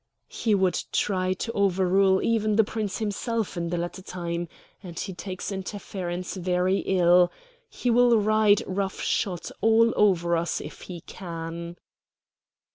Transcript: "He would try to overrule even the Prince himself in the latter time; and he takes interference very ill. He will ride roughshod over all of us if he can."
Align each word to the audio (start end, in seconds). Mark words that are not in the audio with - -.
"He 0.33 0.55
would 0.55 0.81
try 0.91 1.33
to 1.33 1.51
overrule 1.51 2.23
even 2.23 2.55
the 2.55 2.63
Prince 2.63 2.97
himself 2.97 3.55
in 3.55 3.67
the 3.69 3.77
latter 3.77 4.01
time; 4.01 4.47
and 4.81 4.99
he 4.99 5.13
takes 5.13 5.51
interference 5.51 6.35
very 6.35 6.79
ill. 6.79 7.31
He 7.69 7.91
will 7.91 8.17
ride 8.17 8.63
roughshod 8.65 9.51
over 9.61 9.61
all 9.61 9.91
of 10.13 10.25
us 10.25 10.59
if 10.59 10.81
he 10.89 11.01
can." 11.01 11.77